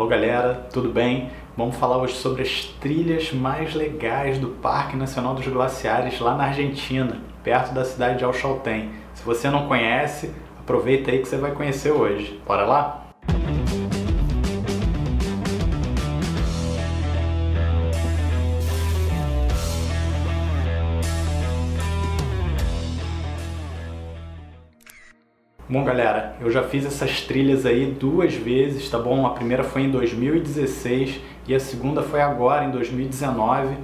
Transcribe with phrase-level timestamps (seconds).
[0.00, 1.28] Olá galera, tudo bem?
[1.54, 6.44] Vamos falar hoje sobre as trilhas mais legais do Parque Nacional dos Glaciares lá na
[6.44, 8.92] Argentina, perto da cidade de Alchaltén.
[9.12, 12.40] Se você não conhece, aproveita aí que você vai conhecer hoje.
[12.46, 12.99] Bora lá?
[25.70, 29.24] Bom, galera, eu já fiz essas trilhas aí duas vezes, tá bom?
[29.24, 33.76] A primeira foi em 2016 e a segunda foi agora, em 2019.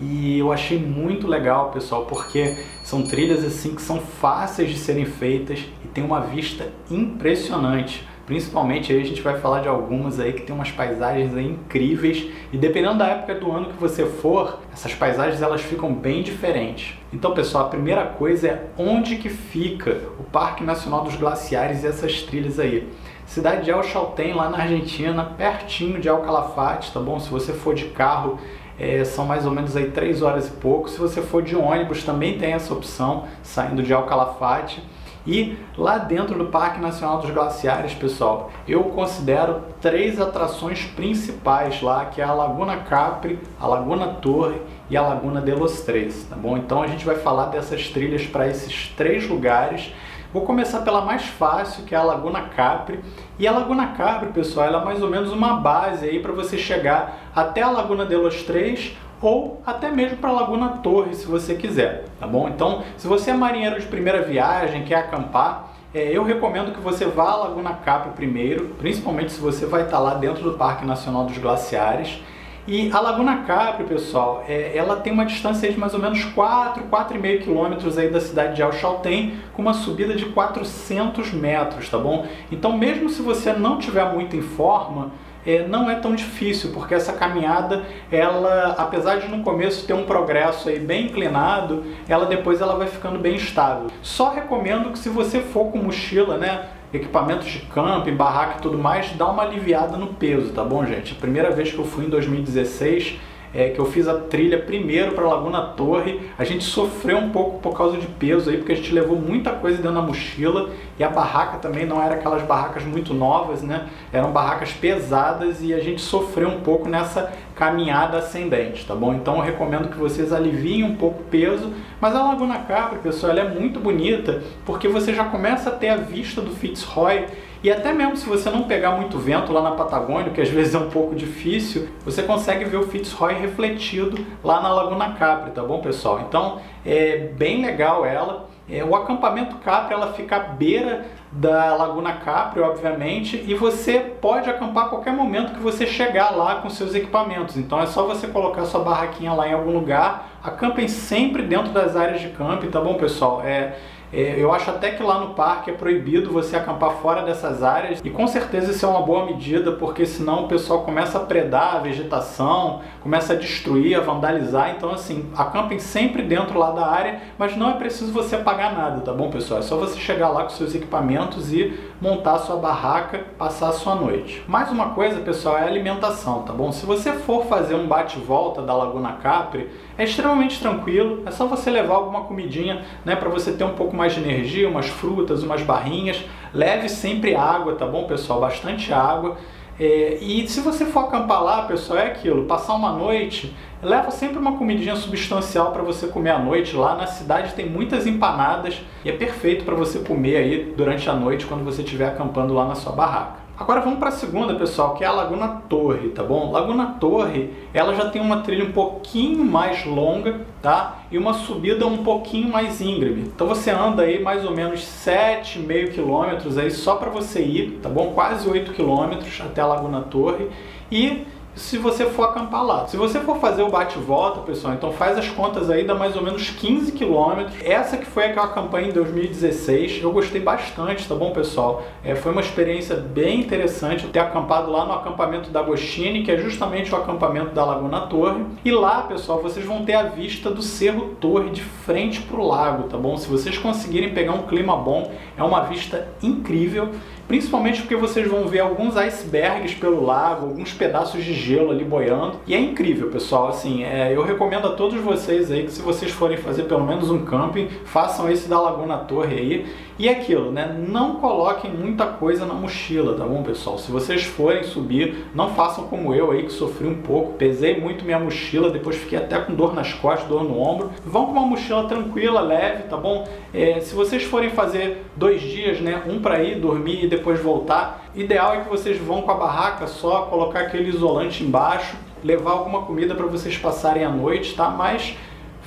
[0.00, 5.04] E eu achei muito legal, pessoal, porque são trilhas assim que são fáceis de serem
[5.04, 8.08] feitas e tem uma vista impressionante.
[8.26, 12.56] Principalmente aí a gente vai falar de algumas aí que tem umas paisagens incríveis e
[12.56, 16.94] dependendo da época do ano que você for, essas paisagens elas ficam bem diferentes.
[17.12, 21.86] Então, pessoal, a primeira coisa é onde que fica o Parque Nacional dos Glaciares e
[21.86, 22.88] essas trilhas aí.
[23.26, 27.18] Cidade de El Chaltén, lá na Argentina, pertinho de El Calafate, tá bom?
[27.18, 28.38] Se você for de carro,
[28.78, 30.88] é, são mais ou menos aí 3 horas e pouco.
[30.88, 34.82] Se você for de ônibus, também tem essa opção, saindo de El Calafate.
[35.26, 42.04] E lá dentro do Parque Nacional dos Glaciares, pessoal, eu considero três atrações principais lá,
[42.04, 46.36] que é a Laguna Capri, a Laguna Torre e a Laguna de los Três, tá
[46.36, 46.58] bom?
[46.58, 49.94] Então a gente vai falar dessas trilhas para esses três lugares.
[50.30, 53.00] Vou começar pela mais fácil, que é a Laguna Capri.
[53.38, 56.58] E a Laguna Capri, pessoal, ela é mais ou menos uma base aí para você
[56.58, 61.54] chegar até a Laguna de los Três ou até mesmo para Laguna Torre, se você
[61.54, 62.48] quiser, tá bom?
[62.48, 67.06] Então, se você é marinheiro de primeira viagem, quer acampar, é, eu recomendo que você
[67.06, 71.24] vá à Laguna Capri primeiro, principalmente se você vai estar lá dentro do Parque Nacional
[71.24, 72.20] dos Glaciares.
[72.66, 76.82] E a Laguna Capri, pessoal, é, ela tem uma distância de mais ou menos 4,
[76.84, 82.26] 4,5 quilômetros aí da cidade de Alchaltén, com uma subida de 400 metros, tá bom?
[82.50, 85.12] Então, mesmo se você não tiver muito em forma,
[85.46, 90.04] é, não é tão difícil, porque essa caminhada, ela, apesar de no começo ter um
[90.04, 93.88] progresso aí bem inclinado, ela depois ela vai ficando bem estável.
[94.02, 98.78] Só recomendo que se você for com mochila, né, equipamentos de camping, barraca e tudo
[98.78, 101.12] mais, dá uma aliviada no peso, tá bom, gente?
[101.12, 103.18] A primeira vez que eu fui em 2016,
[103.54, 106.20] é, que eu fiz a trilha primeiro para Laguna Torre.
[106.36, 109.52] A gente sofreu um pouco por causa de peso aí, porque a gente levou muita
[109.52, 113.86] coisa dentro da mochila e a barraca também não era aquelas barracas muito novas, né?
[114.12, 119.14] Eram barracas pesadas e a gente sofreu um pouco nessa caminhada ascendente, tá bom?
[119.14, 123.30] Então eu recomendo que vocês aliviem um pouco o peso, mas a Laguna Capri, pessoal,
[123.30, 127.26] ela é muito bonita porque você já começa a ter a vista do Fitzroy
[127.64, 130.74] e até mesmo se você não pegar muito vento lá na Patagônia, que às vezes
[130.74, 135.62] é um pouco difícil, você consegue ver o Fitzroy refletido lá na Laguna Capri, tá
[135.62, 136.26] bom, pessoal?
[136.28, 138.50] Então, é bem legal ela.
[138.68, 144.50] É, o acampamento Capri ela fica à beira da Laguna Capri, obviamente, e você pode
[144.50, 147.56] acampar a qualquer momento que você chegar lá com seus equipamentos.
[147.56, 150.28] Então é só você colocar sua barraquinha lá em algum lugar.
[150.42, 153.40] Acampem sempre dentro das áreas de camping, tá bom, pessoal?
[153.42, 153.78] É,
[154.14, 158.00] é, eu acho até que lá no parque é proibido você acampar fora dessas áreas
[158.04, 161.76] e com certeza isso é uma boa medida porque senão o pessoal começa a predar
[161.76, 164.74] a vegetação, começa a destruir, a vandalizar.
[164.74, 169.02] Então, assim, acampem sempre dentro lá da área, mas não é preciso você pagar nada,
[169.02, 169.60] tá bom, pessoal?
[169.60, 173.94] É só você chegar lá com seus equipamentos e montar sua barraca, passar a sua
[173.94, 174.42] noite.
[174.48, 176.72] Mais uma coisa, pessoal, é a alimentação, tá bom?
[176.72, 179.68] Se você for fazer um bate-volta da Laguna Capri,
[179.98, 183.94] é extremamente tranquilo, é só você levar alguma comidinha, né, para você ter um pouco
[183.94, 186.24] mais de energia, umas frutas, umas barrinhas.
[186.54, 188.40] Leve sempre água, tá bom, pessoal?
[188.40, 189.36] Bastante água.
[189.78, 194.38] É, e se você for acampar lá, pessoal, é aquilo, passar uma noite, leva sempre
[194.38, 196.76] uma comidinha substancial para você comer à noite.
[196.76, 201.14] Lá na cidade tem muitas empanadas e é perfeito para você comer aí durante a
[201.14, 203.43] noite quando você estiver acampando lá na sua barraca.
[203.56, 206.50] Agora vamos para a segunda, pessoal, que é a Laguna Torre, tá bom?
[206.50, 211.04] Laguna Torre, ela já tem uma trilha um pouquinho mais longa, tá?
[211.08, 213.22] E uma subida um pouquinho mais íngreme.
[213.22, 217.88] Então você anda aí mais ou menos 7,5 quilômetros aí só para você ir, tá
[217.88, 218.10] bom?
[218.12, 220.48] Quase 8 quilômetros até a Laguna Torre.
[220.90, 221.24] E
[221.56, 222.86] se você for acampar lá.
[222.86, 226.22] Se você for fazer o bate-volta, pessoal, então faz as contas aí, dá mais ou
[226.22, 227.54] menos 15 quilômetros.
[227.62, 231.84] Essa que foi aquela campanha em 2016, eu gostei bastante, tá bom, pessoal?
[232.02, 236.36] É, foi uma experiência bem interessante ter acampado lá no acampamento da Agostini, que é
[236.36, 238.44] justamente o acampamento da Laguna Torre.
[238.64, 242.46] E lá, pessoal, vocês vão ter a vista do Cerro Torre de frente para o
[242.46, 243.16] lago, tá bom?
[243.16, 246.90] Se vocês conseguirem pegar um clima bom, é uma vista incrível
[247.26, 252.38] principalmente porque vocês vão ver alguns icebergs pelo lago, alguns pedaços de gelo ali boiando.
[252.46, 253.48] E é incrível, pessoal.
[253.48, 257.10] Assim, é, eu recomendo a todos vocês aí que se vocês forem fazer pelo menos
[257.10, 259.66] um camping, façam esse da Laguna Torre aí.
[259.96, 260.76] E aquilo, né?
[260.88, 263.78] Não coloquem muita coisa na mochila, tá bom, pessoal?
[263.78, 268.04] Se vocês forem subir, não façam como eu aí que sofri um pouco, pesei muito
[268.04, 270.90] minha mochila, depois fiquei até com dor nas costas, dor no ombro.
[271.06, 273.28] Vão com uma mochila tranquila, leve, tá bom?
[273.52, 276.02] É, se vocês forem fazer dois dias, né?
[276.08, 279.86] Um para ir dormir e depois voltar, ideal é que vocês vão com a barraca
[279.86, 284.70] só, colocar aquele isolante embaixo, levar alguma comida para vocês passarem a noite, tá?
[284.70, 285.16] Mas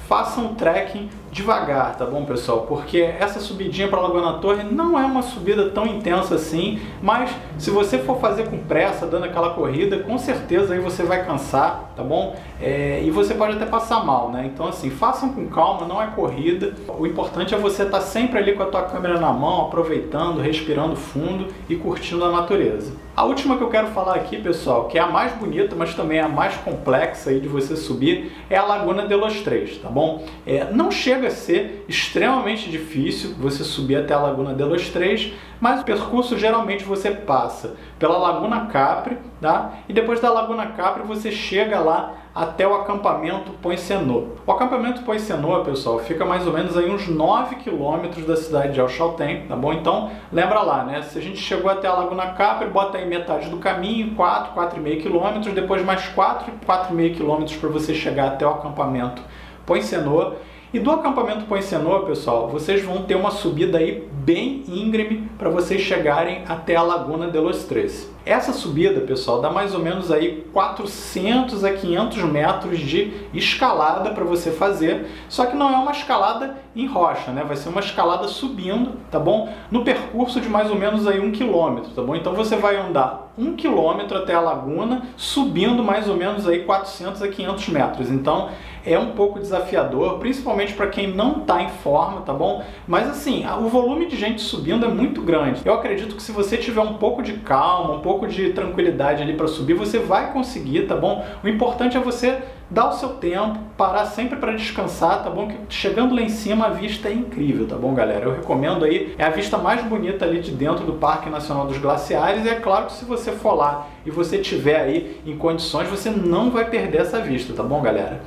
[0.07, 2.61] façam trekking devagar, tá bom, pessoal?
[2.61, 7.29] Porque essa subidinha para Lagoa Torre não é uma subida tão intensa assim, mas
[7.59, 11.91] se você for fazer com pressa, dando aquela corrida, com certeza aí você vai cansar,
[11.95, 12.35] tá bom?
[12.59, 14.49] É, e você pode até passar mal, né?
[14.51, 16.73] Então assim, façam com calma, não é corrida.
[16.97, 20.41] O importante é você estar tá sempre ali com a tua câmera na mão, aproveitando,
[20.41, 22.93] respirando fundo e curtindo a natureza.
[23.15, 26.19] A última que eu quero falar aqui, pessoal, que é a mais bonita, mas também
[26.19, 29.89] é a mais complexa aí de você subir, é a Laguna de los Três, tá
[29.89, 30.23] bom?
[30.45, 35.81] É, não chega ser extremamente difícil você subir até a Laguna de los Três, mas
[35.81, 39.73] o percurso geralmente você passa pela Laguna Capri, tá?
[39.89, 44.27] E depois da Laguna Capri você chega lá até o acampamento Poincenô.
[44.45, 48.79] O acampamento Poincenô, pessoal, fica mais ou menos aí uns 9 quilômetros da cidade de
[48.79, 49.73] Alchaltén, tá bom?
[49.73, 51.01] Então, lembra lá, né?
[51.01, 55.01] Se a gente chegou até a Laguna Capri, bota aí metade do caminho, 4, 4,5
[55.01, 59.23] quilômetros, depois mais 4, 4,5 quilômetros para você chegar até o acampamento
[59.65, 60.33] Poincenô.
[60.77, 65.81] E do acampamento Poincenô, pessoal, vocês vão ter uma subida aí bem íngreme para vocês
[65.81, 68.07] chegarem até a Laguna de los Três.
[68.27, 74.25] Essa subida, pessoal, dá mais ou menos aí 400 a 500 metros de escalada para
[74.25, 77.45] você fazer, só que não é uma escalada em rocha, né?
[77.47, 79.49] Vai ser uma escalada subindo, tá bom?
[79.71, 82.15] No percurso de mais ou menos aí um quilômetro, tá bom?
[82.15, 87.21] Então você vai andar um quilômetro até a laguna, subindo mais ou menos aí 400
[87.21, 88.09] a 500 metros.
[88.09, 88.49] Então
[88.85, 92.63] é um pouco desafiador, principalmente para quem não está em forma, tá bom?
[92.87, 95.61] Mas assim, o volume de gente subindo é muito grande.
[95.65, 99.33] Eu acredito que se você tiver um pouco de calma, um pouco de tranquilidade ali
[99.33, 101.25] para subir, você vai conseguir, tá bom?
[101.43, 105.47] O importante é você dar o seu tempo, parar sempre para descansar, tá bom?
[105.47, 108.25] Que chegando lá em cima a vista é incrível, tá bom, galera?
[108.25, 111.77] Eu recomendo aí, é a vista mais bonita ali de dentro do Parque Nacional dos
[111.77, 115.87] Glaciares e é claro que se você for lá e você tiver aí em condições,
[115.87, 118.21] você não vai perder essa vista, tá bom, galera?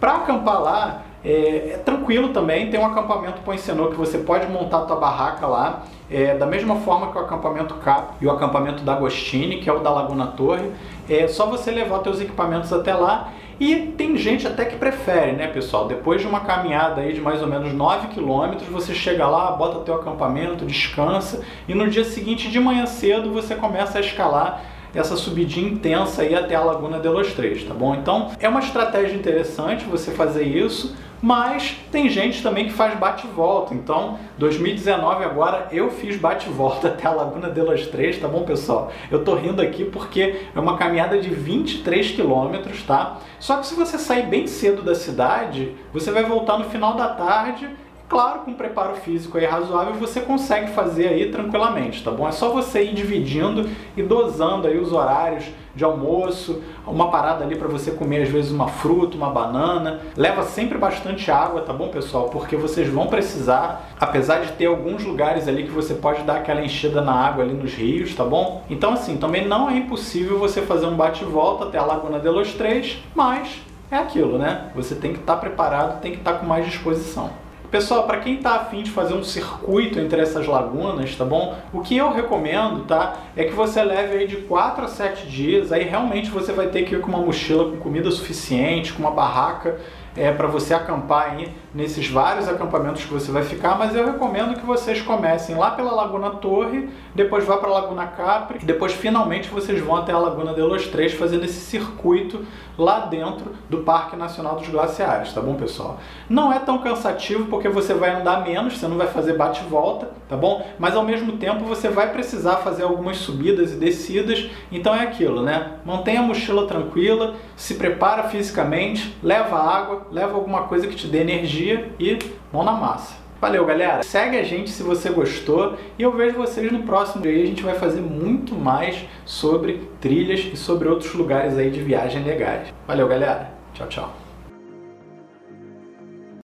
[0.00, 4.82] Para acampar lá, é, é, tranquilo também, tem um acampamento Poincenô que você pode montar
[4.82, 8.92] tua barraca lá, é, da mesma forma que o acampamento Cap e o acampamento da
[8.92, 10.70] Agostini, que é o da Laguna Torre,
[11.10, 15.48] é só você levar teus equipamentos até lá e tem gente até que prefere, né,
[15.48, 15.88] pessoal?
[15.88, 19.80] Depois de uma caminhada aí de mais ou menos 9 quilômetros, você chega lá, bota
[19.80, 24.62] teu acampamento, descansa e no dia seguinte de manhã cedo você começa a escalar
[24.96, 27.94] essa subidinha intensa aí até a Laguna de los Três, tá bom?
[27.94, 33.74] Então é uma estratégia interessante você fazer isso, mas tem gente também que faz bate-volta.
[33.74, 38.90] Então, 2019 agora eu fiz bate-volta até a Laguna de los Três, tá bom, pessoal?
[39.10, 43.18] Eu tô rindo aqui porque é uma caminhada de 23 quilômetros, tá?
[43.38, 47.08] Só que se você sair bem cedo da cidade, você vai voltar no final da
[47.08, 47.68] tarde
[48.08, 52.28] Claro, com preparo físico aí razoável, você consegue fazer aí tranquilamente, tá bom?
[52.28, 57.56] É só você ir dividindo e dosando aí os horários de almoço, uma parada ali
[57.56, 60.00] para você comer às vezes uma fruta, uma banana.
[60.16, 62.28] Leva sempre bastante água, tá bom, pessoal?
[62.28, 66.64] Porque vocês vão precisar, apesar de ter alguns lugares ali que você pode dar aquela
[66.64, 68.64] enchida na água ali nos rios, tá bom?
[68.70, 72.54] Então assim, também não é impossível você fazer um bate-volta até a Laguna de los
[72.54, 74.70] Três, mas é aquilo, né?
[74.76, 77.30] Você tem que estar tá preparado, tem que estar tá com mais disposição.
[77.70, 81.58] Pessoal, para quem está afim de fazer um circuito entre essas lagunas, tá bom?
[81.72, 83.16] O que eu recomendo, tá?
[83.36, 86.84] É que você leve aí de 4 a 7 dias, aí realmente você vai ter
[86.84, 89.80] que ir com uma mochila com comida suficiente, com uma barraca
[90.16, 94.58] é, para você acampar aí nesses vários acampamentos que você vai ficar, mas eu recomendo
[94.58, 98.92] que vocês comecem lá pela Laguna Torre, depois vá para a Laguna Capri, e depois
[98.92, 102.44] finalmente vocês vão até a Laguna de los Três fazendo esse circuito
[102.78, 105.98] lá dentro do Parque Nacional dos Glaciares, tá bom, pessoal?
[106.28, 110.36] Não é tão cansativo porque você vai andar menos, você não vai fazer bate-volta, tá
[110.36, 110.66] bom?
[110.78, 115.42] Mas ao mesmo tempo você vai precisar fazer algumas subidas e descidas, então é aquilo,
[115.42, 115.72] né?
[115.84, 121.20] Mantenha a mochila tranquila, se prepara fisicamente, leva água, leva alguma coisa que te dê
[121.20, 122.18] energia e
[122.52, 123.26] mão na massa.
[123.40, 124.02] Valeu, galera.
[124.02, 127.42] Segue a gente se você gostou e eu vejo vocês no próximo dia.
[127.42, 132.24] A gente vai fazer muito mais sobre trilhas e sobre outros lugares aí de viagem
[132.24, 132.72] legais.
[132.86, 133.52] Valeu, galera.
[133.74, 134.25] Tchau, tchau.